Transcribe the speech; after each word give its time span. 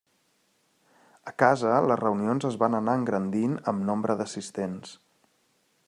A 1.31 1.33
casa, 1.43 1.73
les 1.91 2.01
reunions 2.01 2.47
es 2.51 2.57
van 2.65 2.79
anar 2.79 2.97
engrandint 3.01 3.55
amb 3.73 3.87
nombre 3.91 4.17
d'assistents. 4.23 4.97